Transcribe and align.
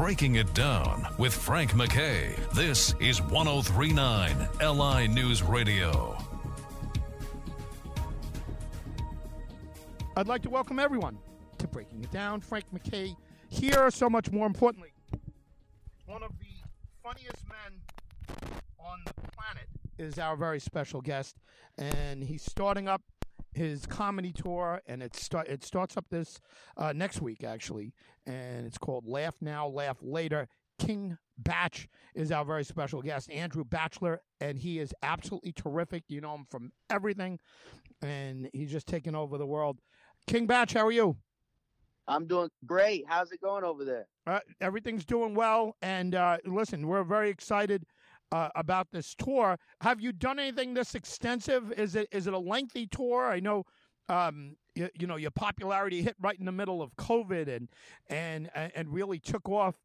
Breaking 0.00 0.36
It 0.36 0.54
Down 0.54 1.06
with 1.18 1.34
Frank 1.34 1.72
McKay. 1.72 2.34
This 2.54 2.94
is 3.00 3.20
1039 3.20 4.48
LI 4.58 5.06
News 5.08 5.42
Radio. 5.42 6.16
I'd 10.16 10.26
like 10.26 10.40
to 10.44 10.48
welcome 10.48 10.78
everyone 10.78 11.18
to 11.58 11.68
Breaking 11.68 12.02
It 12.02 12.10
Down. 12.10 12.40
Frank 12.40 12.64
McKay 12.72 13.14
here, 13.50 13.90
so 13.90 14.08
much 14.08 14.30
more 14.30 14.46
importantly. 14.46 14.94
One 16.06 16.22
of 16.22 16.32
the 16.38 16.46
funniest 17.02 17.46
men 17.46 17.82
on 18.78 19.00
the 19.04 19.12
planet 19.32 19.68
is 19.98 20.18
our 20.18 20.34
very 20.34 20.60
special 20.60 21.02
guest, 21.02 21.36
and 21.76 22.24
he's 22.24 22.42
starting 22.42 22.88
up 22.88 23.02
his 23.52 23.86
comedy 23.86 24.32
tour, 24.32 24.80
and 24.86 25.02
it 25.02 25.14
start 25.16 25.48
it 25.48 25.64
starts 25.64 25.96
up 25.96 26.06
this 26.10 26.40
uh, 26.76 26.92
next 26.92 27.20
week 27.20 27.44
actually, 27.44 27.94
and 28.26 28.66
it's 28.66 28.78
called 28.78 29.06
Laugh 29.06 29.36
Now, 29.40 29.66
Laugh 29.68 29.98
Later. 30.00 30.48
King 30.78 31.18
Bach 31.36 31.74
is 32.14 32.32
our 32.32 32.44
very 32.44 32.64
special 32.64 33.02
guest, 33.02 33.30
Andrew 33.30 33.64
Bachelor, 33.64 34.22
and 34.40 34.58
he 34.58 34.78
is 34.78 34.94
absolutely 35.02 35.52
terrific. 35.52 36.04
You 36.08 36.22
know 36.22 36.34
him 36.34 36.46
from 36.50 36.72
everything, 36.88 37.38
and 38.00 38.48
he's 38.54 38.70
just 38.70 38.86
taking 38.86 39.14
over 39.14 39.36
the 39.36 39.46
world. 39.46 39.78
King 40.26 40.46
Bach, 40.46 40.70
how 40.72 40.86
are 40.86 40.92
you? 40.92 41.16
I'm 42.08 42.26
doing 42.26 42.50
great. 42.66 43.04
How's 43.06 43.30
it 43.30 43.40
going 43.40 43.62
over 43.62 43.84
there? 43.84 44.06
Uh, 44.26 44.40
everything's 44.60 45.04
doing 45.04 45.34
well, 45.34 45.76
and 45.82 46.14
uh, 46.14 46.38
listen, 46.46 46.86
we're 46.86 47.04
very 47.04 47.30
excited 47.30 47.84
uh, 48.32 48.48
about 48.54 48.88
this 48.92 49.14
tour. 49.14 49.58
Have 49.80 50.00
you 50.00 50.12
done 50.12 50.38
anything 50.38 50.74
this 50.74 50.94
extensive? 50.94 51.72
Is 51.72 51.94
it 51.94 52.08
is 52.12 52.26
it 52.26 52.34
a 52.34 52.38
lengthy 52.38 52.86
tour? 52.86 53.28
I 53.28 53.40
know. 53.40 53.64
Um, 54.08 54.56
you, 54.74 54.88
you 54.98 55.06
know 55.06 55.16
your 55.16 55.30
popularity 55.30 56.02
hit 56.02 56.16
right 56.20 56.38
in 56.38 56.46
the 56.46 56.52
middle 56.52 56.82
of 56.82 56.94
COVID 56.96 57.48
and 57.48 57.68
and 58.08 58.50
and 58.54 58.92
really 58.92 59.18
took 59.18 59.48
off 59.48 59.76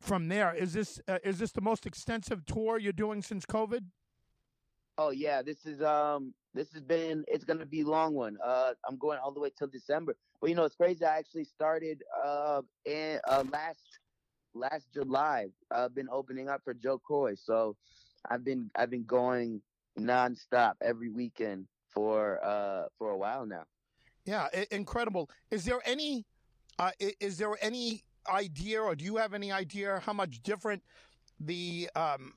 from 0.00 0.28
there. 0.28 0.54
Is 0.54 0.72
this 0.72 1.00
uh, 1.08 1.18
is 1.24 1.38
this 1.38 1.52
the 1.52 1.60
most 1.60 1.86
extensive 1.86 2.44
tour 2.46 2.78
you're 2.78 2.92
doing 2.92 3.22
since 3.22 3.46
COVID? 3.46 3.84
Oh 4.98 5.10
yeah, 5.10 5.42
this 5.42 5.64
is 5.64 5.80
um 5.82 6.34
this 6.54 6.72
has 6.72 6.82
been 6.82 7.24
it's 7.28 7.44
gonna 7.44 7.66
be 7.66 7.80
a 7.80 7.86
long 7.86 8.14
one. 8.14 8.36
Uh, 8.44 8.72
I'm 8.86 8.98
going 8.98 9.18
all 9.18 9.32
the 9.32 9.40
way 9.40 9.50
till 9.56 9.68
December. 9.68 10.16
But 10.40 10.50
you 10.50 10.56
know 10.56 10.64
it's 10.64 10.76
crazy. 10.76 11.04
I 11.04 11.18
actually 11.18 11.44
started 11.44 12.02
uh 12.24 12.62
in 12.84 13.20
uh, 13.28 13.44
last 13.50 13.91
last 14.54 14.86
July. 14.92 15.48
I've 15.70 15.94
been 15.94 16.08
opening 16.10 16.48
up 16.48 16.62
for 16.64 16.74
Jo 16.74 16.98
Koy. 16.98 17.34
so 17.34 17.76
I've 18.28 18.44
been 18.44 18.70
I've 18.76 18.90
been 18.90 19.04
going 19.04 19.60
nonstop 19.98 20.74
every 20.80 21.08
weekend 21.10 21.66
for 21.88 22.42
uh 22.44 22.84
for 22.98 23.10
a 23.10 23.16
while 23.16 23.46
now. 23.46 23.64
Yeah, 24.24 24.48
I- 24.54 24.66
incredible. 24.70 25.28
Is 25.50 25.64
there 25.64 25.80
any 25.84 26.24
uh, 26.78 26.90
is 27.20 27.36
there 27.38 27.56
any 27.60 28.02
idea, 28.28 28.80
or 28.80 28.94
do 28.94 29.04
you 29.04 29.16
have 29.16 29.34
any 29.34 29.52
idea 29.52 30.00
how 30.04 30.12
much 30.12 30.42
different 30.42 30.82
the 31.40 31.90
um, 31.96 32.34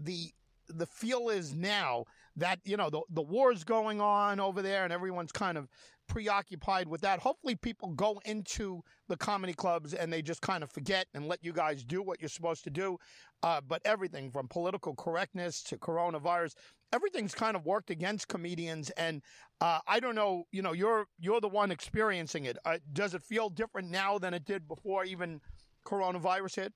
the 0.00 0.32
the 0.68 0.86
feel 0.86 1.28
is 1.28 1.54
now 1.54 2.04
that 2.36 2.60
you 2.64 2.76
know 2.76 2.90
the 2.90 3.00
the 3.10 3.22
war's 3.22 3.64
going 3.64 4.00
on 4.00 4.40
over 4.40 4.62
there 4.62 4.84
and 4.84 4.92
everyone's 4.92 5.32
kind 5.32 5.58
of 5.58 5.68
preoccupied 6.08 6.88
with 6.88 7.00
that. 7.00 7.20
Hopefully, 7.20 7.54
people 7.54 7.90
go 7.92 8.20
into 8.24 8.82
the 9.08 9.16
comedy 9.16 9.52
clubs 9.52 9.94
and 9.94 10.12
they 10.12 10.22
just 10.22 10.40
kind 10.40 10.62
of 10.62 10.70
forget 10.70 11.06
and 11.14 11.26
let 11.26 11.42
you 11.44 11.52
guys 11.52 11.84
do 11.84 12.02
what 12.02 12.20
you're 12.20 12.28
supposed 12.28 12.64
to 12.64 12.70
do. 12.70 12.98
Uh, 13.42 13.60
but 13.66 13.82
everything 13.84 14.30
from 14.30 14.48
political 14.48 14.94
correctness 14.94 15.62
to 15.62 15.76
coronavirus, 15.76 16.54
everything's 16.92 17.34
kind 17.34 17.56
of 17.56 17.64
worked 17.64 17.90
against 17.90 18.28
comedians. 18.28 18.90
And 18.90 19.22
uh, 19.60 19.80
I 19.86 20.00
don't 20.00 20.14
know, 20.14 20.44
you 20.52 20.62
know, 20.62 20.72
you're 20.72 21.06
you're 21.18 21.40
the 21.40 21.48
one 21.48 21.70
experiencing 21.70 22.44
it. 22.44 22.56
Uh, 22.64 22.78
does 22.92 23.14
it 23.14 23.22
feel 23.22 23.48
different 23.48 23.90
now 23.90 24.18
than 24.18 24.34
it 24.34 24.44
did 24.44 24.68
before 24.68 25.04
even 25.04 25.40
coronavirus 25.86 26.56
hit? 26.56 26.72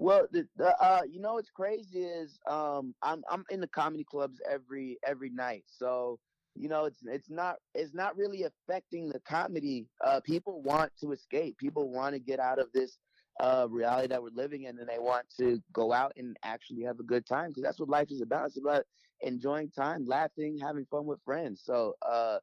Well, 0.00 0.26
the, 0.32 0.48
the 0.56 0.74
uh, 0.82 1.02
you 1.06 1.20
know 1.20 1.34
what's 1.34 1.50
crazy 1.50 2.04
is 2.04 2.38
um, 2.48 2.94
I'm 3.02 3.22
I'm 3.30 3.44
in 3.50 3.60
the 3.60 3.68
comedy 3.68 4.02
clubs 4.02 4.40
every 4.50 4.98
every 5.06 5.28
night, 5.28 5.64
so 5.66 6.18
you 6.54 6.70
know 6.70 6.86
it's 6.86 7.00
it's 7.04 7.28
not 7.28 7.56
it's 7.74 7.92
not 7.92 8.16
really 8.16 8.44
affecting 8.44 9.10
the 9.10 9.20
comedy. 9.20 9.88
Uh, 10.02 10.20
people 10.20 10.62
want 10.62 10.90
to 11.02 11.12
escape. 11.12 11.58
People 11.58 11.90
want 11.90 12.14
to 12.14 12.18
get 12.18 12.40
out 12.40 12.58
of 12.58 12.68
this 12.72 12.96
uh, 13.40 13.66
reality 13.68 14.08
that 14.08 14.22
we're 14.22 14.30
living 14.34 14.62
in, 14.62 14.78
and 14.78 14.88
they 14.88 14.98
want 14.98 15.26
to 15.38 15.60
go 15.74 15.92
out 15.92 16.14
and 16.16 16.34
actually 16.44 16.82
have 16.82 16.98
a 16.98 17.04
good 17.04 17.26
time 17.26 17.50
because 17.50 17.62
that's 17.62 17.78
what 17.78 17.90
life 17.90 18.10
is 18.10 18.22
about. 18.22 18.46
It's 18.46 18.58
about 18.58 18.84
enjoying 19.20 19.70
time, 19.70 20.06
laughing, 20.06 20.58
having 20.58 20.86
fun 20.90 21.04
with 21.04 21.20
friends. 21.26 21.60
So, 21.62 21.94
uh, 22.10 22.38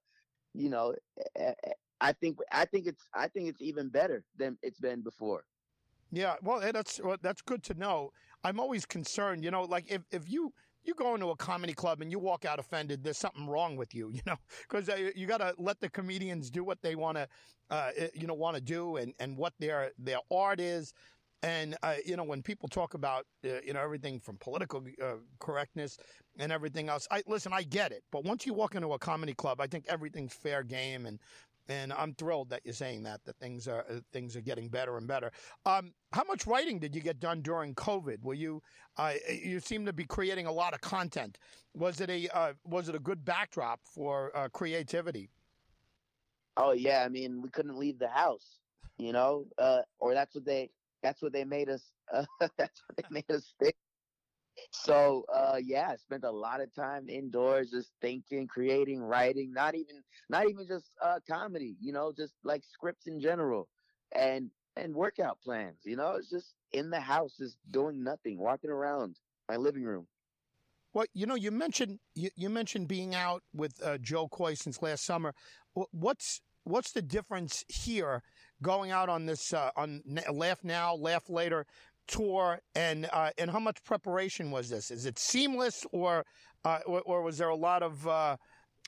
you 0.54 0.70
know, 0.70 0.94
eh, 1.36 1.54
eh, 1.66 1.72
I 2.02 2.14
think 2.14 2.38
I 2.52 2.66
think 2.66 2.86
it's 2.86 3.02
I 3.16 3.28
think 3.30 3.50
it's 3.50 3.64
even 3.64 3.90
better 3.90 4.24
than 4.38 4.60
it's 4.62 4.80
been 4.80 5.02
before. 5.02 5.44
Yeah, 6.12 6.36
well, 6.42 6.60
that's 6.72 7.00
well, 7.02 7.18
that's 7.22 7.42
good 7.42 7.64
to 7.64 7.74
know. 7.74 8.12
I'm 8.44 8.60
always 8.60 8.86
concerned, 8.86 9.44
you 9.44 9.52
know, 9.52 9.64
like 9.64 9.92
if, 9.92 10.04
if 10.12 10.30
you 10.30 10.54
you 10.84 10.94
go 10.96 11.16
into 11.16 11.30
a 11.30 11.36
comedy 11.36 11.74
club 11.74 12.02
and 12.02 12.10
you 12.10 12.18
walk 12.18 12.46
out 12.46 12.60
offended, 12.60 13.04
there's 13.04 13.18
something 13.18 13.48
wrong 13.48 13.76
with 13.76 13.94
you, 13.94 14.10
you 14.14 14.22
know, 14.26 14.38
because 14.62 14.88
uh, 14.90 15.12
you 15.16 15.28
got 15.28 15.40
to 15.40 15.54
let 15.58 15.80
the 15.82 15.90
comedians 15.90 16.50
do 16.50 16.64
what 16.64 16.82
they 16.82 16.96
want 16.96 17.18
to, 17.18 17.28
uh, 17.70 17.92
eh, 17.98 18.08
you 18.14 18.26
know, 18.26 18.34
want 18.34 18.56
to 18.56 18.62
do 18.62 18.96
and, 18.96 19.14
and 19.20 19.38
what 19.38 19.54
their 19.60 19.92
their 19.98 20.20
art 20.32 20.60
is. 20.60 20.94
And 21.44 21.76
uh, 21.84 21.96
you 22.06 22.16
know, 22.16 22.24
when 22.24 22.42
people 22.42 22.68
talk 22.70 22.94
about 22.96 23.26
uh, 23.46 23.60
you 23.64 23.74
know 23.74 23.82
everything 23.82 24.20
from 24.20 24.38
political 24.38 24.84
uh, 25.04 25.16
correctness 25.40 25.98
and 26.40 26.52
everything 26.52 26.90
else, 26.90 27.08
I 27.12 27.22
listen. 27.28 27.54
I 27.54 27.62
get 27.64 27.92
it, 27.92 28.04
but 28.12 28.24
once 28.24 28.46
you 28.48 28.54
walk 28.54 28.74
into 28.74 28.92
a 28.94 28.98
comedy 29.00 29.34
club, 29.36 29.62
I 29.62 29.68
think 29.68 29.86
everything's 29.88 30.34
fair 30.34 30.64
game, 30.64 31.06
and 31.06 31.20
and 31.70 31.94
I'm 31.94 32.14
thrilled 32.14 32.50
that 32.50 32.62
you're 32.64 32.74
saying 32.74 33.04
that 33.04 33.24
that 33.26 33.38
things 33.40 33.68
are 33.68 33.86
uh, 33.90 34.00
things 34.12 34.36
are 34.36 34.42
getting 34.42 34.70
better 34.70 34.98
and 34.98 35.08
better. 35.08 35.32
Um, 35.66 35.94
how 36.14 36.24
much 36.24 36.48
writing 36.48 36.80
did 36.80 36.96
you 36.96 37.02
get 37.02 37.20
done 37.20 37.42
during 37.42 37.76
COVID? 37.76 38.22
Were 38.24 38.34
you 38.34 38.62
uh, 38.98 39.14
you 39.30 39.60
seem 39.60 39.86
to 39.86 39.94
be 39.94 40.06
creating 40.06 40.46
a 40.46 40.52
lot 40.52 40.74
of 40.74 40.82
content? 40.82 41.38
Was 41.74 42.02
it 42.02 42.10
a 42.10 42.28
uh, 42.30 42.54
was 42.66 42.90
it 42.90 42.96
a 42.96 43.00
good 43.00 43.24
backdrop 43.26 43.80
for 43.84 44.36
uh, 44.36 44.50
creativity? 44.50 45.30
Oh 46.56 46.72
yeah, 46.72 47.04
I 47.06 47.10
mean 47.10 47.42
we 47.42 47.50
couldn't 47.50 47.78
leave 47.78 48.00
the 48.00 48.08
house, 48.08 48.60
you 48.98 49.14
know, 49.14 49.46
uh, 49.58 49.82
or 50.00 50.14
that's 50.14 50.36
what 50.36 50.46
they 50.46 50.70
that's 51.04 51.22
what 51.22 51.34
they 51.34 51.44
made 51.44 51.70
us. 51.70 51.92
Uh, 52.14 52.26
that's 52.58 52.82
what 52.88 52.98
they 52.98 53.04
made 53.12 53.30
us 53.30 53.54
think. 53.60 53.76
So 54.72 55.26
uh, 55.34 55.58
yeah, 55.64 55.90
I 55.92 55.96
spent 55.96 56.24
a 56.24 56.32
lot 56.32 56.62
of 56.62 56.74
time 56.74 57.10
indoors, 57.10 57.72
just 57.72 57.92
thinking, 58.02 58.48
creating, 58.48 59.02
writing. 59.02 59.54
Not 59.54 59.76
even 59.76 60.04
not 60.30 60.50
even 60.50 60.68
just 60.68 60.92
uh, 61.02 61.20
comedy, 61.30 61.76
you 61.80 61.94
know, 61.94 62.12
just 62.16 62.34
like 62.44 62.64
scripts 62.64 63.08
in 63.08 63.20
general, 63.20 63.68
and 64.14 64.50
and 64.76 64.94
workout 64.94 65.40
plans. 65.42 65.80
You 65.84 65.96
know, 65.96 66.16
it's 66.16 66.30
just 66.30 66.56
in 66.72 66.90
the 66.90 67.00
house, 67.00 67.36
just 67.38 67.58
doing 67.72 68.04
nothing, 68.04 68.38
walking 68.40 68.70
around 68.70 69.18
my 69.50 69.58
living 69.58 69.84
room. 69.84 70.08
Well, 70.94 71.06
you 71.14 71.26
know, 71.26 71.36
you 71.36 71.52
mentioned 71.52 72.00
you, 72.16 72.30
you 72.36 72.50
mentioned 72.50 72.88
being 72.88 73.14
out 73.14 73.44
with 73.54 73.82
uh, 73.84 73.98
Jo 74.00 74.28
Koy 74.28 74.56
since 74.56 74.82
last 74.82 75.06
summer. 75.06 75.34
What's 75.92 76.42
what's 76.64 76.92
the 76.92 77.02
difference 77.02 77.64
here, 77.68 78.24
going 78.62 78.92
out 78.92 79.10
on 79.10 79.26
this 79.26 79.54
uh, 79.54 79.72
on 79.76 80.02
Laugh 80.32 80.64
Now, 80.64 80.96
Laugh 80.96 81.30
Later 81.30 81.66
tour, 82.08 82.60
and 82.76 83.10
uh, 83.12 83.32
and 83.38 83.52
how 83.52 83.60
much 83.60 83.84
preparation 83.84 84.52
was 84.52 84.70
this? 84.70 84.92
Is 84.92 85.06
it 85.06 85.20
seamless, 85.20 85.86
or 85.92 86.26
uh, 86.66 86.80
or, 86.86 87.02
or 87.02 87.22
was 87.22 87.38
there 87.38 87.50
a 87.50 87.56
lot 87.56 87.84
of 87.84 88.08
uh, 88.08 88.38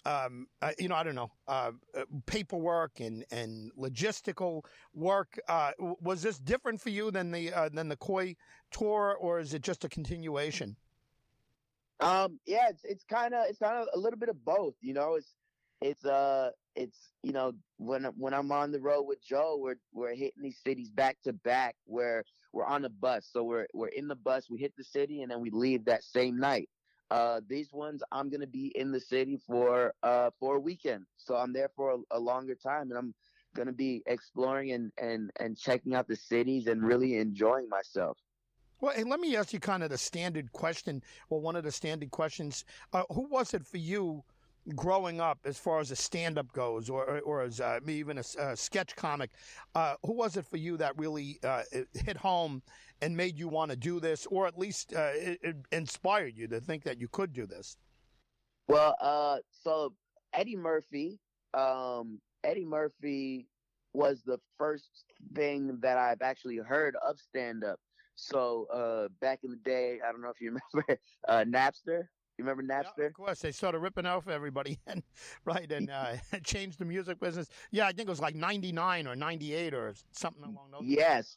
um, 0.05 0.47
uh, 0.61 0.71
you 0.79 0.87
know, 0.87 0.95
I 0.95 1.03
don't 1.03 1.15
know, 1.15 1.31
uh, 1.47 1.71
uh, 1.95 2.03
paperwork 2.25 2.99
and, 2.99 3.25
and 3.31 3.71
logistical 3.77 4.63
work. 4.93 5.37
Was 5.79 6.21
this 6.21 6.39
different 6.39 6.81
for 6.81 6.89
you 6.89 7.11
than 7.11 7.31
the 7.31 7.51
than 7.73 7.89
the 7.89 7.97
Koy 7.97 8.35
tour, 8.71 9.17
or 9.19 9.39
is 9.39 9.53
it 9.53 9.61
just 9.61 9.83
a 9.83 9.89
continuation? 9.89 10.75
Um, 11.99 12.39
yeah, 12.45 12.69
it's 12.69 12.83
it's 12.85 13.03
kind 13.03 13.33
of 13.33 13.45
it's 13.49 13.59
kind 13.59 13.77
of 13.77 13.87
a 13.93 13.99
little 13.99 14.17
bit 14.17 14.29
of 14.29 14.43
both. 14.45 14.75
You 14.81 14.93
know, 14.93 15.15
it's 15.15 15.35
it's 15.81 16.05
uh 16.05 16.51
it's 16.75 16.97
you 17.23 17.31
know 17.31 17.53
when 17.77 18.03
when 18.17 18.33
I'm 18.33 18.51
on 18.51 18.71
the 18.71 18.79
road 18.79 19.03
with 19.03 19.23
Jo, 19.23 19.57
we're 19.59 19.77
we're 19.93 20.15
hitting 20.15 20.43
these 20.43 20.59
cities 20.65 20.89
back 20.89 21.17
to 21.23 21.33
back. 21.33 21.75
Where 21.85 22.23
we're 22.53 22.65
on 22.65 22.85
a 22.85 22.89
bus, 22.89 23.29
so 23.31 23.43
we're 23.43 23.67
we're 23.73 23.87
in 23.87 24.07
the 24.07 24.15
bus. 24.15 24.49
We 24.49 24.59
hit 24.59 24.73
the 24.77 24.83
city 24.83 25.21
and 25.21 25.31
then 25.31 25.41
we 25.41 25.49
leave 25.49 25.85
that 25.85 26.03
same 26.03 26.39
night. 26.39 26.69
Uh, 27.11 27.41
these 27.47 27.73
ones 27.73 28.03
I'm 28.11 28.29
gonna 28.29 28.47
be 28.47 28.67
in 28.75 28.91
the 28.91 28.99
city 28.99 29.39
for 29.45 29.93
uh 30.03 30.29
for 30.39 30.57
a 30.57 30.59
weekend, 30.59 31.05
so 31.17 31.35
I'm 31.35 31.53
there 31.53 31.69
for 31.75 31.91
a, 31.91 32.17
a 32.17 32.19
longer 32.19 32.55
time, 32.55 32.89
and 32.89 32.97
I'm 32.97 33.13
gonna 33.55 33.73
be 33.73 34.03
exploring 34.05 34.71
and 34.71 34.91
and 34.97 35.31
and 35.39 35.57
checking 35.57 35.95
out 35.95 36.07
the 36.07 36.15
cities 36.15 36.67
and 36.67 36.83
really 36.83 37.17
enjoying 37.17 37.67
myself. 37.69 38.17
Well, 38.81 38.93
let 39.07 39.19
me 39.19 39.35
ask 39.35 39.51
you 39.51 39.59
kind 39.59 39.83
of 39.83 39.89
the 39.89 39.97
standard 39.97 40.53
question, 40.53 41.03
or 41.29 41.41
one 41.41 41.55
of 41.57 41.63
the 41.63 41.71
standard 41.71 42.11
questions. 42.11 42.63
Uh, 42.93 43.03
who 43.11 43.27
was 43.27 43.53
it 43.53 43.65
for 43.65 43.77
you 43.77 44.23
growing 44.75 45.19
up, 45.19 45.39
as 45.45 45.57
far 45.57 45.79
as 45.79 45.91
a 45.91 45.95
stand-up 45.95 46.51
goes, 46.51 46.89
or 46.89 47.19
or, 47.19 47.41
as 47.41 47.59
uh, 47.59 47.79
even 47.87 48.17
a 48.17 48.55
sketch 48.55 48.95
comic? 48.95 49.31
Uh, 49.75 49.95
who 50.03 50.13
was 50.13 50.37
it 50.37 50.45
for 50.45 50.57
you 50.57 50.77
that 50.77 50.97
really 50.97 51.39
uh, 51.43 51.63
hit 51.93 52.17
home 52.17 52.61
and 53.01 53.15
made 53.15 53.37
you 53.37 53.47
want 53.47 53.71
to 53.71 53.77
do 53.77 53.99
this, 53.99 54.25
or 54.27 54.47
at 54.47 54.57
least 54.57 54.93
uh, 54.95 55.11
it, 55.13 55.39
it 55.41 55.55
inspired 55.71 56.35
you 56.35 56.47
to 56.47 56.59
think 56.59 56.83
that 56.83 56.99
you 56.99 57.07
could 57.07 57.33
do 57.33 57.45
this? 57.45 57.77
Well, 58.67 58.95
uh, 59.01 59.37
so 59.51 59.93
Eddie 60.33 60.55
Murphy, 60.55 61.19
um, 61.53 62.19
Eddie 62.43 62.65
Murphy 62.65 63.47
was 63.93 64.21
the 64.23 64.39
first 64.57 65.05
thing 65.33 65.79
that 65.81 65.97
I've 65.97 66.21
actually 66.21 66.57
heard 66.57 66.95
of 67.05 67.19
stand 67.19 67.63
up. 67.63 67.79
So 68.15 68.67
uh, 68.71 69.07
back 69.21 69.39
in 69.43 69.51
the 69.51 69.57
day, 69.57 69.99
I 70.07 70.11
don't 70.11 70.21
know 70.21 70.29
if 70.29 70.41
you 70.41 70.57
remember 70.73 70.99
Napster. 71.57 72.03
You 72.39 72.45
remember 72.45 72.63
Napster? 72.63 72.99
Yeah, 72.99 73.05
of 73.07 73.13
course, 73.13 73.39
they 73.39 73.51
started 73.51 73.79
ripping 73.79 74.05
off 74.05 74.29
everybody, 74.29 74.79
and 74.87 75.03
right, 75.43 75.69
and 75.69 75.89
uh, 75.89 76.13
changed 76.45 76.79
the 76.79 76.85
music 76.85 77.19
business. 77.19 77.49
Yeah, 77.69 77.85
I 77.85 77.91
think 77.91 78.07
it 78.07 78.09
was 78.09 78.21
like 78.21 78.33
'99 78.33 79.07
or 79.07 79.15
'98 79.17 79.73
or 79.73 79.93
something 80.13 80.43
along 80.43 80.71
those. 80.71 80.83
Yes, 80.85 81.35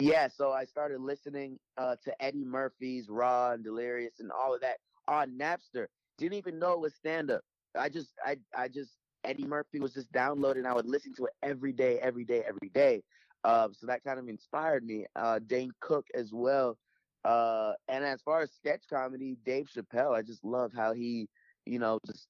yeah. 0.00 0.26
So 0.26 0.50
I 0.50 0.64
started 0.64 1.02
listening 1.02 1.56
uh, 1.78 1.94
to 2.02 2.20
Eddie 2.20 2.44
Murphy's 2.44 3.08
Raw 3.08 3.52
and 3.52 3.62
Delirious 3.62 4.18
and 4.18 4.32
all 4.32 4.52
of 4.52 4.60
that 4.62 4.78
on 5.06 5.38
Napster. 5.38 5.86
Didn't 6.18 6.36
even 6.36 6.58
know 6.58 6.72
it 6.72 6.80
was 6.80 6.96
stand 6.96 7.30
up. 7.30 7.42
I 7.78 7.88
just, 7.88 8.08
I, 8.26 8.36
I 8.52 8.66
just 8.66 8.90
Eddie 9.22 9.46
Murphy 9.46 9.78
was 9.78 9.94
just 9.94 10.10
downloading. 10.10 10.66
I 10.66 10.74
would 10.74 10.86
listen 10.86 11.14
to 11.14 11.26
it 11.26 11.32
every 11.44 11.72
day, 11.72 12.00
every 12.00 12.24
day, 12.24 12.42
every 12.44 12.70
day. 12.74 13.04
Uh, 13.44 13.68
so 13.70 13.86
that 13.86 14.02
kind 14.02 14.18
of 14.18 14.28
inspired 14.28 14.84
me. 14.84 15.06
Uh, 15.14 15.38
Dane 15.46 15.70
Cook 15.78 16.06
as 16.12 16.32
well. 16.32 16.76
Uh, 17.24 17.72
and 17.88 18.04
as 18.04 18.22
far 18.22 18.40
as 18.40 18.50
sketch 18.52 18.84
comedy, 18.88 19.36
Dave 19.44 19.68
Chappelle, 19.68 20.16
I 20.16 20.22
just 20.22 20.44
love 20.44 20.72
how 20.74 20.92
he, 20.92 21.28
you 21.66 21.78
know, 21.78 21.98
just 22.06 22.28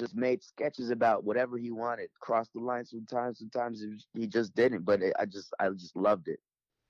just 0.00 0.16
made 0.16 0.42
sketches 0.42 0.90
about 0.90 1.24
whatever 1.24 1.56
he 1.56 1.70
wanted. 1.70 2.08
Crossed 2.20 2.52
the 2.52 2.60
line 2.60 2.84
sometimes, 2.84 3.38
sometimes 3.38 3.84
he 4.12 4.26
just 4.26 4.54
didn't. 4.54 4.84
But 4.84 5.02
it, 5.02 5.14
I 5.18 5.24
just, 5.24 5.54
I 5.60 5.68
just 5.70 5.94
loved 5.94 6.28
it. 6.28 6.40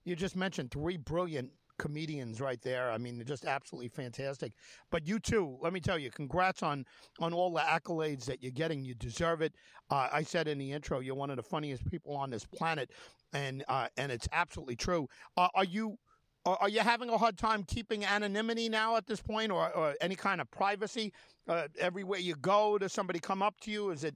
You 0.04 0.16
just 0.16 0.36
mentioned 0.36 0.70
three 0.70 0.96
brilliant 0.96 1.50
comedians 1.78 2.40
right 2.40 2.60
there. 2.62 2.90
I 2.90 2.98
mean, 2.98 3.16
they're 3.16 3.24
just 3.24 3.44
absolutely 3.44 3.88
fantastic. 3.88 4.52
But 4.90 5.06
you 5.06 5.18
too, 5.18 5.58
let 5.60 5.72
me 5.72 5.80
tell 5.80 5.98
you, 5.98 6.10
congrats 6.10 6.62
on 6.62 6.86
on 7.20 7.32
all 7.32 7.52
the 7.52 7.60
accolades 7.60 8.24
that 8.26 8.42
you're 8.42 8.52
getting. 8.52 8.84
You 8.84 8.94
deserve 8.94 9.42
it. 9.42 9.54
Uh, 9.90 10.08
I 10.12 10.22
said 10.22 10.48
in 10.48 10.58
the 10.58 10.72
intro, 10.72 11.00
you're 11.00 11.14
one 11.14 11.30
of 11.30 11.36
the 11.36 11.42
funniest 11.42 11.88
people 11.90 12.16
on 12.16 12.30
this 12.30 12.46
planet, 12.46 12.90
and 13.32 13.64
uh, 13.68 13.88
and 13.96 14.12
it's 14.12 14.28
absolutely 14.32 14.76
true. 14.76 15.08
Uh, 15.36 15.48
are 15.54 15.64
you? 15.64 15.98
Are 16.46 16.68
you 16.68 16.80
having 16.80 17.08
a 17.08 17.16
hard 17.16 17.38
time 17.38 17.62
keeping 17.62 18.04
anonymity 18.04 18.68
now 18.68 18.96
at 18.96 19.06
this 19.06 19.20
point, 19.20 19.50
or, 19.50 19.74
or 19.74 19.94
any 20.02 20.14
kind 20.14 20.42
of 20.42 20.50
privacy? 20.50 21.12
Uh, 21.48 21.68
everywhere 21.78 22.18
you 22.18 22.34
go, 22.36 22.76
does 22.76 22.92
somebody 22.92 23.18
come 23.18 23.42
up 23.42 23.58
to 23.60 23.70
you? 23.70 23.90
Is 23.90 24.04
it, 24.04 24.14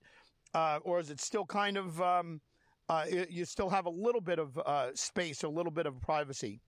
uh, 0.53 0.79
or 0.83 1.01
is 1.01 1.11
it 1.11 1.21
still 1.21 1.47
kind 1.47 1.79
of, 1.79 2.01
um, 2.03 2.41
uh, 2.91 3.07
you 3.31 3.47
still 3.47 3.71
have 3.71 3.87
a 3.87 3.91
little 3.91 4.21
bit 4.21 4.39
of 4.39 4.59
space, 4.95 5.43
a 5.43 5.49
little 5.49 5.73
bit 5.73 5.87
of 5.87 5.99
privacy? 6.03 6.61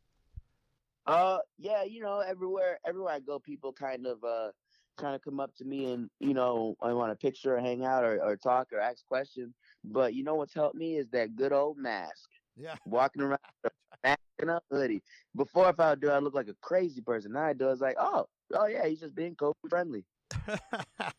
Uh, 1.06 1.38
yeah, 1.58 1.82
you 1.82 2.00
know, 2.02 2.20
everywhere, 2.20 2.78
everywhere 2.86 3.14
I 3.14 3.20
go, 3.20 3.38
people 3.38 3.72
kind 3.72 4.06
of, 4.06 4.24
uh, 4.24 4.52
kind 4.96 5.14
of 5.14 5.22
come 5.22 5.40
up 5.40 5.54
to 5.56 5.64
me 5.64 5.92
and, 5.92 6.08
you 6.20 6.34
know, 6.34 6.74
I 6.80 6.92
want 6.92 7.12
a 7.12 7.16
picture 7.16 7.56
or 7.56 7.60
hang 7.60 7.84
out 7.84 8.04
or, 8.04 8.22
or 8.22 8.36
talk 8.36 8.68
or 8.72 8.80
ask 8.80 9.04
questions. 9.06 9.54
But 9.84 10.14
you 10.14 10.24
know 10.24 10.34
what's 10.36 10.54
helped 10.54 10.76
me 10.76 10.96
is 10.96 11.08
that 11.10 11.36
good 11.36 11.52
old 11.52 11.78
mask. 11.78 12.28
Yeah. 12.56 12.76
Walking 12.84 13.22
around 13.22 13.38
and 14.04 14.50
a 14.50 14.60
hoodie. 14.70 15.02
Before, 15.36 15.68
if 15.68 15.78
I 15.80 15.90
would 15.90 16.00
do, 16.00 16.10
I 16.10 16.18
look 16.18 16.34
like 16.34 16.48
a 16.48 16.56
crazy 16.60 17.00
person. 17.00 17.32
Now 17.32 17.44
I 17.44 17.52
do, 17.52 17.68
it's 17.70 17.80
like, 17.80 17.96
oh, 17.98 18.26
oh 18.54 18.66
yeah, 18.66 18.86
he's 18.86 19.00
just 19.00 19.14
being 19.14 19.34
COVID 19.36 19.54
friendly. 19.68 20.04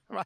right. 0.09 0.25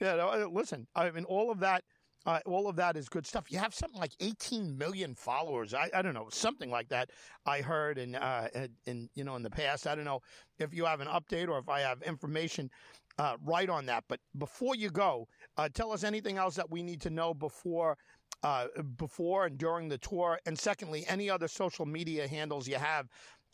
Yeah. 0.00 0.16
No, 0.16 0.50
listen, 0.52 0.86
I 0.94 1.10
mean, 1.10 1.24
all 1.24 1.50
of 1.50 1.60
that 1.60 1.84
uh, 2.26 2.40
all 2.46 2.68
of 2.68 2.76
that 2.76 2.96
is 2.96 3.08
good 3.08 3.26
stuff. 3.26 3.50
You 3.50 3.58
have 3.58 3.74
something 3.74 4.00
like 4.00 4.12
18 4.20 4.76
million 4.76 5.14
followers. 5.14 5.74
I, 5.74 5.90
I 5.94 6.02
don't 6.02 6.14
know, 6.14 6.28
something 6.30 6.70
like 6.70 6.88
that. 6.88 7.10
I 7.46 7.60
heard 7.60 7.98
in, 7.98 8.14
uh, 8.14 8.48
in, 8.86 9.08
you 9.14 9.24
know, 9.24 9.36
in 9.36 9.42
the 9.42 9.50
past. 9.50 9.86
I 9.86 9.94
don't 9.94 10.04
know 10.04 10.20
if 10.58 10.72
you 10.72 10.84
have 10.84 11.00
an 11.00 11.08
update 11.08 11.48
or 11.48 11.58
if 11.58 11.68
I 11.68 11.80
have 11.80 12.00
information 12.02 12.70
uh, 13.18 13.36
right 13.44 13.68
on 13.68 13.86
that. 13.86 14.04
But 14.08 14.20
before 14.38 14.76
you 14.76 14.90
go, 14.90 15.26
uh, 15.56 15.68
tell 15.72 15.92
us 15.92 16.04
anything 16.04 16.38
else 16.38 16.54
that 16.54 16.70
we 16.70 16.82
need 16.82 17.00
to 17.02 17.10
know 17.10 17.34
before, 17.34 17.98
uh, 18.42 18.66
before 18.96 19.46
and 19.46 19.58
during 19.58 19.88
the 19.88 19.98
tour. 19.98 20.38
And 20.46 20.58
secondly, 20.58 21.04
any 21.08 21.30
other 21.30 21.48
social 21.48 21.86
media 21.86 22.26
handles 22.26 22.66
you 22.66 22.76
have. 22.76 23.08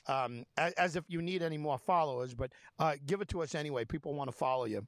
Um, 0.06 0.44
as, 0.56 0.72
as, 0.74 0.96
if 0.96 1.04
you 1.08 1.20
need 1.20 1.42
any 1.42 1.58
more 1.58 1.76
followers, 1.76 2.32
but 2.32 2.52
uh, 2.78 2.94
give 3.06 3.20
it 3.20 3.28
to 3.28 3.42
us 3.42 3.54
anyway. 3.54 3.84
People 3.84 4.14
want 4.14 4.30
to 4.30 4.36
follow 4.36 4.64
you. 4.64 4.86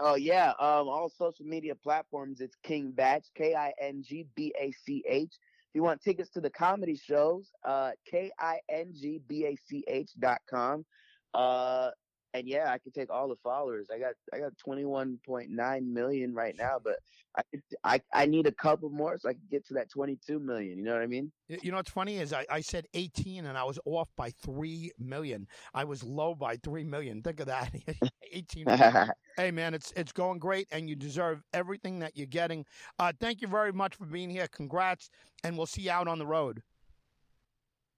Oh 0.00 0.16
yeah, 0.16 0.50
um, 0.58 0.88
all 0.88 1.08
social 1.08 1.44
media 1.44 1.74
platforms. 1.74 2.40
It's 2.40 2.56
King 2.64 2.90
Batch, 2.90 3.26
K 3.36 3.54
I 3.54 3.72
N 3.80 4.02
G 4.02 4.26
B 4.34 4.52
A 4.60 4.72
C 4.72 5.04
H. 5.08 5.30
If 5.30 5.74
you 5.74 5.82
want 5.84 6.02
tickets 6.02 6.30
to 6.30 6.40
the 6.40 6.50
comedy 6.50 6.96
shows, 6.96 7.52
uh, 7.64 7.92
K 8.10 8.32
I 8.38 8.58
N 8.68 8.92
G 8.92 9.20
B 9.28 9.46
A 9.46 9.56
C 9.68 9.84
H 9.86 10.10
dot 10.18 10.40
com. 10.50 10.84
Uh, 11.32 11.90
and 12.34 12.48
yeah, 12.48 12.70
I 12.70 12.78
can 12.78 12.90
take 12.90 13.10
all 13.10 13.28
the 13.28 13.36
followers. 13.36 13.88
I 13.94 13.98
got 13.98 14.14
I 14.32 14.40
got 14.40 14.52
21.9 14.66 15.86
million 15.86 16.34
right 16.34 16.54
now, 16.58 16.78
but 16.82 16.96
I 17.36 17.42
I 17.84 18.00
I 18.12 18.26
need 18.26 18.46
a 18.46 18.52
couple 18.52 18.90
more 18.90 19.16
so 19.16 19.28
I 19.28 19.34
can 19.34 19.42
get 19.50 19.64
to 19.68 19.74
that 19.74 19.88
22 19.88 20.40
million. 20.40 20.76
You 20.76 20.84
know 20.84 20.94
what 20.94 21.02
I 21.02 21.06
mean? 21.06 21.30
You 21.48 21.70
know 21.70 21.76
what's 21.76 21.92
funny 21.92 22.18
is 22.18 22.32
I, 22.32 22.44
I 22.50 22.60
said 22.60 22.86
18 22.92 23.46
and 23.46 23.56
I 23.56 23.62
was 23.62 23.78
off 23.84 24.08
by 24.16 24.30
three 24.30 24.90
million. 24.98 25.46
I 25.74 25.84
was 25.84 26.02
low 26.02 26.34
by 26.34 26.56
three 26.56 26.82
million. 26.82 27.22
Think 27.22 27.38
of 27.38 27.46
that, 27.46 27.72
18. 28.32 28.66
hey 29.36 29.50
man, 29.52 29.72
it's 29.72 29.92
it's 29.96 30.12
going 30.12 30.40
great, 30.40 30.66
and 30.72 30.88
you 30.88 30.96
deserve 30.96 31.40
everything 31.52 32.00
that 32.00 32.16
you're 32.16 32.26
getting. 32.26 32.66
Uh, 32.98 33.12
thank 33.20 33.42
you 33.42 33.48
very 33.48 33.72
much 33.72 33.94
for 33.94 34.06
being 34.06 34.28
here. 34.28 34.48
Congrats, 34.48 35.08
and 35.44 35.56
we'll 35.56 35.66
see 35.66 35.82
you 35.82 35.92
out 35.92 36.08
on 36.08 36.18
the 36.18 36.26
road. 36.26 36.62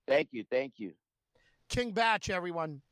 Thank 0.07 0.29
you, 0.33 0.45
thank 0.51 0.75
you. 0.77 0.93
King 1.69 1.91
Bach, 1.91 2.29
everyone. 2.29 2.83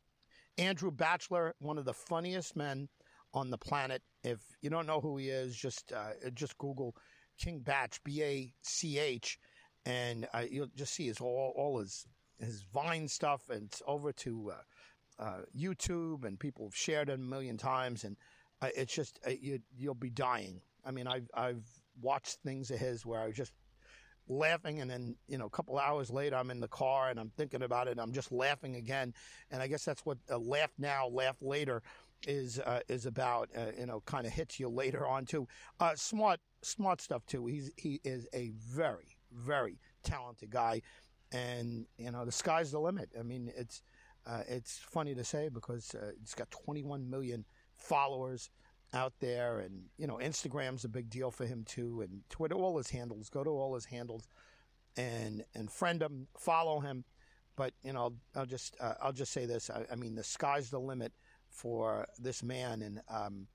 Andrew 0.58 0.90
Bachelor, 0.90 1.54
one 1.58 1.78
of 1.78 1.84
the 1.84 1.94
funniest 1.94 2.56
men 2.56 2.88
on 3.32 3.50
the 3.50 3.58
planet. 3.58 4.02
If 4.22 4.40
you 4.62 4.70
don't 4.70 4.86
know 4.86 5.00
who 5.00 5.16
he 5.16 5.28
is, 5.28 5.56
just 5.56 5.92
uh, 5.92 6.30
just 6.34 6.56
Google 6.58 6.94
King 7.38 7.60
Bach, 7.60 7.94
B 8.04 8.22
A 8.22 8.52
C 8.62 8.98
H, 8.98 9.38
and 9.84 10.26
uh, 10.32 10.44
you'll 10.48 10.68
just 10.76 10.94
see 10.94 11.06
his 11.06 11.20
all 11.20 11.52
all 11.56 11.80
his 11.80 12.06
his 12.38 12.64
Vine 12.72 13.08
stuff. 13.08 13.50
And 13.50 13.64
it's 13.64 13.82
over 13.86 14.12
to 14.12 14.52
uh, 14.52 15.22
uh 15.22 15.40
YouTube, 15.56 16.24
and 16.24 16.38
people 16.38 16.66
have 16.66 16.76
shared 16.76 17.08
it 17.08 17.14
a 17.14 17.18
million 17.18 17.56
times. 17.56 18.04
And 18.04 18.16
uh, 18.62 18.68
it's 18.76 18.94
just 18.94 19.18
uh, 19.26 19.30
you 19.30 19.60
you'll 19.76 19.94
be 19.94 20.10
dying. 20.10 20.60
I 20.84 20.92
mean, 20.92 21.06
I've 21.06 21.28
I've 21.34 21.64
watched 22.00 22.38
things 22.44 22.70
of 22.70 22.78
his 22.78 23.04
where 23.04 23.20
I 23.20 23.32
just 23.32 23.52
laughing 24.28 24.80
and 24.80 24.90
then 24.90 25.14
you 25.28 25.36
know 25.36 25.46
a 25.46 25.50
couple 25.50 25.78
hours 25.78 26.10
later 26.10 26.36
i'm 26.36 26.50
in 26.50 26.60
the 26.60 26.68
car 26.68 27.10
and 27.10 27.20
i'm 27.20 27.30
thinking 27.36 27.62
about 27.62 27.88
it 27.88 27.98
i'm 27.98 28.12
just 28.12 28.32
laughing 28.32 28.76
again. 28.76 29.12
And 29.50 29.62
i 29.62 29.66
guess 29.66 29.84
that's 29.84 30.04
what 30.06 30.18
laugh 30.28 30.70
now 30.78 31.08
laugh 31.08 31.36
later 31.40 31.82
is 32.26 32.58
uh, 32.60 32.80
is 32.88 33.06
about 33.06 33.50
uh, 33.56 33.66
you 33.78 33.86
know 33.86 34.00
kind 34.06 34.26
of 34.26 34.32
hits 34.32 34.58
you 34.58 34.68
later 34.68 35.06
on 35.06 35.24
too. 35.24 35.46
Uh, 35.80 35.94
smart 35.94 36.40
smart 36.62 37.00
stuff 37.00 37.24
too. 37.26 37.46
He's 37.46 37.70
he 37.76 38.00
is 38.04 38.26
a 38.34 38.52
very 38.56 39.16
very 39.32 39.78
talented 40.02 40.50
guy. 40.50 40.82
And 41.32 41.86
you 41.98 42.10
know 42.10 42.24
the 42.24 42.32
sky's 42.32 42.70
the 42.70 42.80
limit. 42.80 43.10
I 43.18 43.22
mean 43.22 43.50
it's 43.56 43.82
uh, 44.26 44.42
it's 44.48 44.78
funny 44.78 45.14
to 45.14 45.24
say 45.24 45.48
because 45.48 45.94
uh, 45.94 46.12
it's 46.22 46.34
got 46.34 46.50
21 46.50 47.08
million 47.10 47.44
followers 47.74 48.50
out 48.94 49.12
there, 49.20 49.58
and 49.58 49.84
you 49.98 50.06
know 50.06 50.18
Instagram's 50.22 50.84
a 50.84 50.88
big 50.88 51.10
deal 51.10 51.30
for 51.30 51.44
him 51.44 51.64
too, 51.64 52.00
and 52.00 52.22
Twitter, 52.30 52.54
all 52.54 52.78
his 52.78 52.90
handles. 52.90 53.28
Go 53.28 53.44
to 53.44 53.50
all 53.50 53.74
his 53.74 53.84
handles, 53.84 54.28
and 54.96 55.44
and 55.54 55.70
friend 55.70 56.00
him, 56.00 56.28
follow 56.38 56.80
him. 56.80 57.04
But 57.56 57.74
you 57.82 57.92
know, 57.92 58.00
I'll 58.00 58.14
I'll 58.36 58.46
just 58.46 58.76
uh, 58.80 58.94
I'll 59.02 59.12
just 59.12 59.32
say 59.32 59.46
this. 59.46 59.70
I, 59.70 59.84
I, 59.92 59.96
mean, 59.96 60.14
the 60.14 60.24
sky's 60.24 60.70
the 60.70 60.80
limit 60.80 61.12
for 61.48 62.06
this 62.18 62.42
man, 62.42 62.82
and 62.82 63.00
um, 63.08 63.46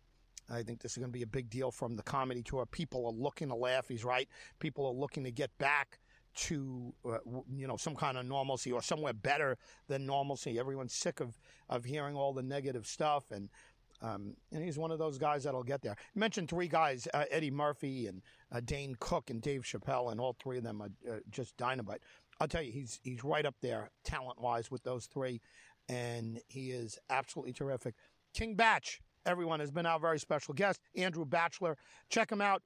I 0.50 0.64
think 0.64 0.82
this 0.82 0.94
is 0.94 0.98
going 0.98 1.12
to 1.12 1.18
be 1.18 1.24
a 1.24 1.28
big 1.28 1.50
deal 1.50 1.72
from 1.72 1.96
the 1.96 2.04
comedy 2.04 2.44
tour. 2.44 2.66
People 2.66 3.06
are 3.06 3.12
looking 3.12 3.50
to 3.50 3.56
laugh. 3.56 3.88
He's 3.88 4.06
right. 4.06 4.28
People 4.60 4.86
are 4.86 4.94
looking 4.94 5.24
to 5.24 5.32
get 5.32 5.58
back 5.58 6.00
to 6.36 6.94
uh, 7.06 7.18
you 7.54 7.68
know 7.68 7.76
some 7.76 7.96
kind 7.96 8.18
of 8.18 8.26
normalcy 8.26 8.72
or 8.72 8.82
somewhere 8.82 9.14
better 9.14 9.58
than 9.88 10.06
normalcy. 10.06 10.60
Everyone's 10.60 10.94
sick 10.94 11.20
of 11.20 11.40
of 11.68 11.86
hearing 11.86 12.16
all 12.16 12.34
the 12.34 12.44
negative 12.44 12.86
stuff 12.88 13.32
and 13.32 13.50
um, 14.02 14.36
and 14.52 14.64
he's 14.64 14.78
one 14.78 14.92
of 14.92 15.00
those 15.00 15.18
guys 15.18 15.44
that'll 15.44 15.64
get 15.64 15.82
there. 15.82 15.96
You 16.14 16.20
mentioned 16.20 16.50
three 16.50 16.68
guys: 16.68 17.08
uh, 17.14 17.26
Eddie 17.30 17.52
Murphy 17.52 18.08
and 18.08 18.22
uh, 18.52 18.62
Dane 18.64 18.96
Cook 19.00 19.30
and 19.30 19.42
Dave 19.42 19.64
Chappelle, 19.64 20.12
and 20.12 20.20
all 20.20 20.36
three 20.42 20.58
of 20.58 20.64
them 20.64 20.82
are 20.82 20.90
uh, 21.10 21.20
just 21.30 21.58
dynamite. 21.58 22.02
I'll 22.40 22.48
tell 22.48 22.62
you, 22.62 22.72
he's 22.72 23.00
he's 23.04 23.24
right 23.24 23.46
up 23.46 23.56
there 23.62 23.90
talent 24.04 24.40
wise 24.40 24.72
with 24.72 24.84
those 24.84 25.06
three, 25.06 25.42
and 25.88 26.40
he 26.48 26.72
is 26.72 26.98
absolutely 27.10 27.54
terrific. 27.54 27.96
King 28.34 28.56
Bach, 28.56 28.84
everyone 29.26 29.60
has 29.60 29.72
been 29.72 29.86
our 29.86 30.00
very 30.00 30.20
special 30.20 30.54
guest, 30.54 30.80
Andrew 30.96 31.26
Bachelor. 31.26 31.78
Check 32.10 32.32
him 32.32 32.42
out. 32.42 32.62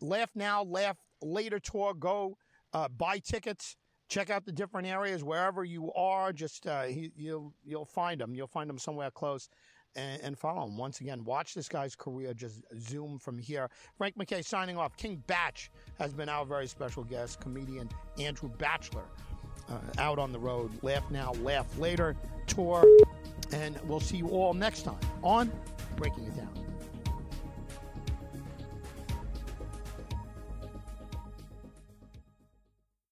Laugh 0.00 0.30
now, 0.34 0.62
laugh 0.62 0.96
later 1.20 1.58
tour. 1.58 1.94
Go 1.94 2.36
uh, 2.72 2.88
buy 2.88 3.18
tickets 3.18 3.76
check 4.08 4.30
out 4.30 4.44
the 4.44 4.52
different 4.52 4.86
areas 4.86 5.22
wherever 5.22 5.64
you 5.64 5.92
are. 5.92 6.32
Just 6.32 6.66
uh, 6.66 6.84
he, 6.84 7.12
you'll 7.14 7.52
you'll 7.64 7.84
find 7.84 8.20
them. 8.20 8.34
You'll 8.34 8.46
find 8.46 8.68
them 8.68 8.78
somewhere 8.78 9.10
close 9.10 9.48
and, 9.96 10.20
and, 10.22 10.38
follow 10.38 10.66
him. 10.66 10.76
Once 10.76 11.00
again, 11.00 11.24
watch 11.24 11.54
this 11.54 11.68
guy's 11.68 11.96
career 11.96 12.34
just 12.34 12.62
zoom 12.78 13.18
from 13.18 13.38
here. 13.38 13.68
Frank 13.96 14.16
McKay 14.16 14.44
signing 14.44 14.76
off. 14.76 14.96
King 14.96 15.22
Bach 15.26 15.58
has 15.98 16.12
been 16.12 16.28
our 16.28 16.44
very 16.44 16.66
special 16.66 17.04
guest, 17.04 17.40
comedian 17.40 17.88
Andrew 18.18 18.48
Bachelor. 18.58 19.04
Uh, 19.68 19.78
out 19.98 20.18
on 20.18 20.32
the 20.32 20.38
road. 20.38 20.70
Laugh 20.82 21.10
now, 21.10 21.32
laugh 21.42 21.78
later 21.78 22.16
tour. 22.46 22.86
And 23.52 23.78
we'll 23.84 24.00
see 24.00 24.16
you 24.16 24.28
all 24.28 24.54
next 24.54 24.82
time 24.82 24.98
on 25.22 25.52
Breaking 25.96 26.24
It 26.24 26.36
Down. 26.36 26.67